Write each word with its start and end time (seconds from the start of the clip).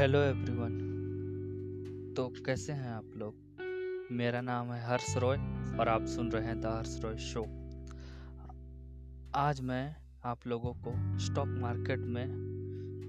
Hello 0.00 0.18
everyone 0.18 0.76
तो 2.16 2.32
कैसे 2.46 2.72
हैं 2.72 2.90
आप 2.90 3.10
लोग? 3.16 3.34
मेरा 4.12 4.40
नाम 4.40 4.72
है 4.72 4.86
हर्ष 4.86 5.16
रॉय 5.16 5.36
और 5.80 5.88
आप 5.88 6.06
सुन 6.06 6.30
रहे 6.30 6.44
हैं 6.44 6.60
द 6.60 6.66
हर्ष 6.66 7.00
रॉय 7.00 7.16
शो। 7.16 7.42
आज 9.34 9.60
मैं 9.60 9.96
आप 10.24 10.46
लोगों 10.46 10.72
को 10.74 11.18
स्टॉक 11.18 11.48
मार्केट 11.48 11.98
में 11.98 12.26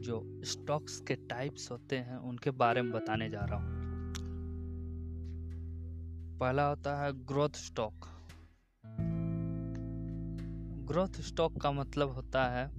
जो 0.02 0.42
स्टॉक्स 0.44 1.00
के 1.00 1.16
टाइप्स 1.16 1.72
होते 1.72 1.98
हैं, 1.98 2.18
उनके 2.18 2.52
बारे 2.52 2.82
में 2.82 2.92
बताने 2.92 3.30
जा 3.30 3.46
रहा 3.46 3.60
हूँ। 3.60 3.72
पहला 6.40 6.68
होता 6.70 7.04
है 7.04 7.26
ग्रोथ 7.26 7.50
स्टॉक 7.50 8.08
ग्रोथ 10.86 11.22
स्टॉक 11.22 11.62
का 11.62 11.72
मतलब 11.72 12.10
होता 12.10 12.46
है 12.46 12.72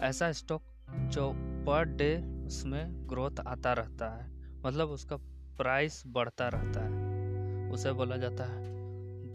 ऐसा 0.00 0.32
स्टॉक 0.32 0.62
जो 0.90 1.32
पर 1.36 1.84
डे 1.84 2.39
उसमें 2.50 3.08
ग्रोथ 3.08 3.30
आता 3.46 3.72
रहता 3.72 4.06
है 4.16 4.30
मतलब 4.66 4.88
उसका 4.88 5.16
प्राइस 5.58 6.02
बढ़ता 6.06 6.48
रहता 6.48 6.80
है। 6.80 7.70
उसे 7.70 7.92
बोला 7.92 8.16
जाता 8.16 8.44
है 8.44 8.70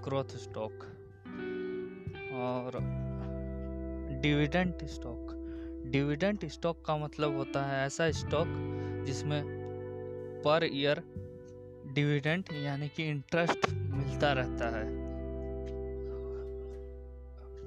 ग्रोथ 0.02 0.26
स्टॉक 0.26 0.73
और 2.34 2.72
डिविडेंट 4.22 4.86
स्टॉक 4.86 5.32
डिविडेंट 5.88 6.46
स्टॉक 6.46 6.86
का 6.86 6.98
मतलब 6.98 7.36
होता 7.36 7.66
है 7.66 7.86
ऐसा 7.86 8.12
स्टॉक 8.12 8.48
जिसमें 9.06 9.44
पर 10.45 10.70
ईयर 10.72 11.04
डिविडेंट 11.94 12.54
यानी 12.54 12.90
कि 12.90 13.09
इंटरेस्ट 13.09 13.70
मिलता 13.73 14.34
रहता 14.34 14.78
है। 14.78 14.86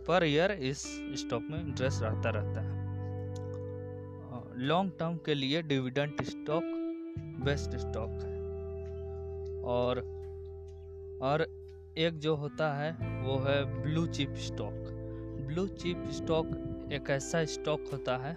पर 0.04 0.24
ईयर 0.24 0.52
इस 0.52 0.82
स्टॉक 1.14 1.42
में 1.42 1.60
इंटरेस्ट 1.60 2.02
रहता 2.02 2.30
रहता 2.30 2.60
है। 2.60 2.77
लॉन्ग 4.60 4.92
टर्म 4.98 5.16
के 5.16 5.34
लिए 5.34 5.62
डिविडेंट 5.62 6.22
स्टॉक 6.22 6.62
बेस्ट 7.44 7.76
स्टॉक 7.76 8.10
है। 8.10 8.38
और 9.62 9.98
और 11.22 11.42
एक 11.98 12.18
जो 12.18 12.34
होता 12.36 12.72
है, 12.74 12.92
वो 13.22 13.38
है 13.38 13.82
blue 13.82 14.06
chip 14.06 14.34
stock 14.36 14.72
blue 15.46 15.66
chip 15.66 16.08
stock 16.10 16.46
एक 16.92 17.10
ऐसा 17.10 17.44
स्टॉक 17.44 17.84
होता 17.92 18.16
है, 18.16 18.34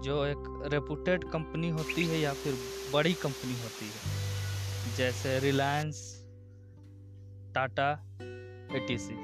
जो 0.00 0.24
एक 0.26 0.70
रेपुटेड 0.72 1.24
कंपनी 1.24 1.68
होती 1.68 2.06
है 2.06 2.20
या 2.20 2.32
फिर 2.32 2.54
बड़ी 2.92 3.14
कंपनी 3.14 3.52
होती 3.52 3.86
है। 3.86 4.96
जैसे 4.96 5.38
रिलायंस 5.38 6.26
टाटा 7.54 7.92
एटीसी 8.72 9.14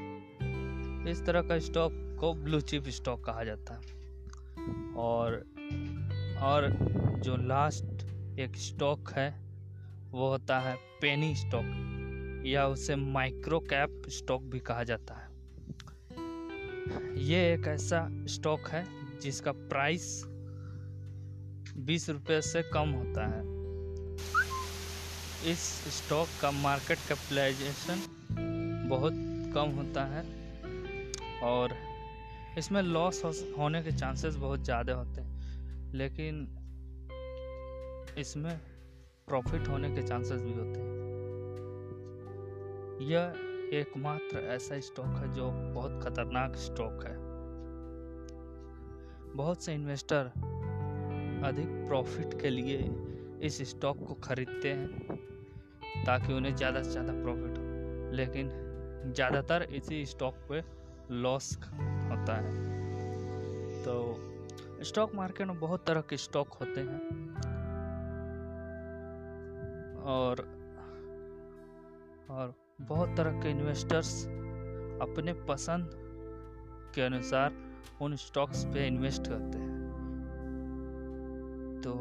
इस 1.10 1.24
तरह 1.26 1.42
का 1.42 1.58
स्टॉक 1.58 1.92
को 2.20 2.34
ब्लू 2.34 2.60
चिप 2.60 2.88
स्टॉक 2.88 3.24
कहा 3.24 3.44
जाता 3.44 3.74
है। 3.74 4.01
और 4.96 5.34
और 6.42 6.68
जो 7.24 7.36
लास्ट 7.36 8.38
एक 8.38 8.56
स्टॉक 8.56 9.12
है, 9.12 9.30
वो 10.10 10.28
होता 10.28 10.58
है 10.60 10.76
पेनी 11.00 11.34
स्टॉक 11.34 12.42
या 12.46 12.66
उसे 12.66 12.96
माइक्रो 12.96 13.60
कैप 13.60 14.02
स्टॉक 14.08 14.42
भी 14.42 14.58
कहा 14.58 14.84
जाता 14.84 15.14
है। 15.14 15.30
ये 17.22 17.54
एक 17.54 17.66
ऐसा 17.66 18.08
स्टॉक 18.10 18.68
है, 18.68 18.84
जिसका 19.20 19.52
प्राइस 19.52 20.22
बीस 21.76 22.10
रुपये 22.10 22.40
से 22.42 22.62
कम 22.62 22.88
होता 22.88 23.26
है। 23.26 23.42
इस 25.52 25.60
स्टॉक 25.98 26.28
का 26.40 26.50
मार्केट 26.50 26.98
कैपिटलाइजेशन 26.98 28.02
बहुत 28.90 29.12
कम 29.54 29.70
होता 29.70 30.04
है, 30.04 30.22
और 31.42 31.91
इसमें 32.58 32.82
लॉस 32.82 33.22
होने 33.58 33.82
के 33.82 33.92
चांसेस 33.92 34.36
बहुत 34.36 34.64
ज़्यादा 34.64 34.92
होते 34.92 35.20
हैं। 35.20 35.92
लेकिन 35.94 36.46
इसमें 38.18 38.60
प्रॉफिट 39.28 39.68
होने 39.68 39.90
के 39.90 40.02
चांसेस 40.02 40.42
भी 40.42 40.52
होते 40.52 40.80
हैं। 40.80 41.00
यह 43.02 43.78
एकमात्र 43.78 44.38
ऐसा 44.38 44.80
स्टॉक 44.80 45.06
है 45.06 45.32
जो 45.34 45.50
बहुत 45.50 46.02
खतरनाक 46.04 46.56
स्टॉक 46.56 47.04
है। 47.04 47.16
बहुत 49.36 49.64
से 49.64 49.74
इन्वेस्टर 49.74 50.32
अधिक 51.44 51.68
प्रॉफिट 51.88 52.40
के 52.40 52.50
लिए 52.50 52.78
इस 53.42 53.70
स्टॉक 53.70 54.04
को 54.06 54.14
खरीदते 54.14 54.68
हैं, 54.68 54.88
ताकि 56.06 56.32
उन्हें 56.32 56.54
ज़्यादा 56.56 56.82
से 56.82 56.90
ज़्यादा 56.90 57.12
प्रॉफिट 57.12 57.58
हो। 57.58 58.12
लेकिन 58.12 58.50
ज़्यादातर 59.14 59.62
इसी 59.62 60.04
स्टॉक 60.06 60.34
पे 60.48 60.62
लॉस 61.14 61.56
होता 62.22 62.34
है। 62.36 63.84
तो 63.84 64.84
स्टॉक 64.84 65.14
मार्केट 65.14 65.46
में 65.46 65.58
बहुत 65.60 65.86
तरह 65.86 66.00
के 66.00 66.16
स्टॉक 66.16 66.52
होते 66.52 66.80
हैं। 66.80 67.00
और 70.02 70.40
और 72.30 72.54
बहुत 72.80 73.16
तरह 73.16 73.40
के 73.40 73.50
इन्वेस्टर्स 73.50 74.26
अपने 75.02 75.32
पसंद 75.32 75.90
के 76.94 77.02
अनुसार 77.02 77.52
उन 78.02 78.16
स्टॉक्स 78.16 78.64
पे 78.64 78.86
इन्वेस्ट 78.86 79.26
करते 79.26 79.58
हैं। 79.58 79.80
तो 81.84 81.92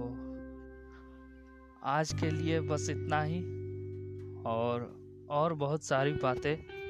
आज 1.83 2.13
के 2.13 2.29
लिए 2.31 2.59
बस 2.61 2.89
इतना 2.89 3.21
ही, 3.21 3.41
और 4.45 4.89
और 5.29 5.53
बहुत 5.53 5.83
सारी 5.83 6.13
बातें 6.13 6.80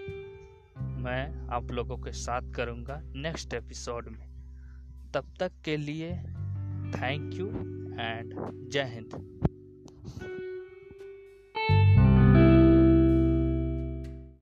मैं 1.02 1.48
आप 1.48 1.72
लोगों 1.72 1.98
के 1.98 2.12
साथ 2.12 2.42
करूँगा 2.56 3.02
नेक्स्ट 3.16 3.54
एपिसोड 3.54 4.10
में। 4.10 4.28
तब 5.14 5.34
तक 5.40 5.52
के 5.66 5.78
लिए 5.78 6.12
थैंक 6.92 7.34
यू 7.34 7.48
एंड 8.00 8.34
जय 8.70 8.84
हिंद। 8.84 9.31